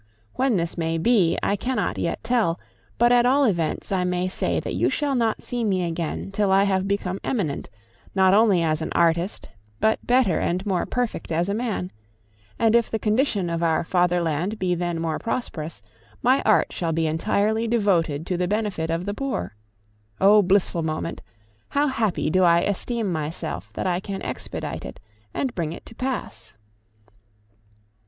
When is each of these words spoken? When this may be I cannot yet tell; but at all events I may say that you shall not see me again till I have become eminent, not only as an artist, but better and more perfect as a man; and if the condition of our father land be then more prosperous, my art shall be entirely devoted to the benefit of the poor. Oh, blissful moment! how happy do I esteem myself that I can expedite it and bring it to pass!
When 0.33 0.57
this 0.57 0.79
may 0.79 0.97
be 0.97 1.37
I 1.43 1.55
cannot 1.55 1.99
yet 1.99 2.23
tell; 2.23 2.59
but 2.97 3.11
at 3.11 3.27
all 3.27 3.43
events 3.43 3.91
I 3.91 4.03
may 4.03 4.27
say 4.27 4.59
that 4.59 4.73
you 4.73 4.89
shall 4.89 5.13
not 5.13 5.43
see 5.43 5.63
me 5.63 5.83
again 5.83 6.31
till 6.31 6.51
I 6.51 6.63
have 6.63 6.87
become 6.87 7.19
eminent, 7.23 7.69
not 8.15 8.33
only 8.33 8.63
as 8.63 8.81
an 8.81 8.91
artist, 8.93 9.49
but 9.79 10.03
better 10.07 10.39
and 10.39 10.65
more 10.65 10.87
perfect 10.87 11.31
as 11.31 11.49
a 11.49 11.53
man; 11.53 11.91
and 12.57 12.75
if 12.75 12.89
the 12.89 12.97
condition 12.97 13.47
of 13.47 13.61
our 13.61 13.83
father 13.83 14.21
land 14.21 14.57
be 14.57 14.73
then 14.73 14.99
more 14.99 15.19
prosperous, 15.19 15.83
my 16.23 16.41
art 16.47 16.73
shall 16.73 16.93
be 16.93 17.05
entirely 17.05 17.67
devoted 17.67 18.25
to 18.25 18.37
the 18.37 18.47
benefit 18.47 18.89
of 18.89 19.05
the 19.05 19.13
poor. 19.13 19.53
Oh, 20.19 20.41
blissful 20.41 20.81
moment! 20.81 21.21
how 21.69 21.85
happy 21.85 22.31
do 22.31 22.41
I 22.41 22.61
esteem 22.61 23.11
myself 23.11 23.69
that 23.73 23.85
I 23.85 23.99
can 23.99 24.23
expedite 24.23 24.83
it 24.83 24.99
and 25.31 25.53
bring 25.53 25.71
it 25.71 25.85
to 25.85 25.93
pass! 25.93 26.53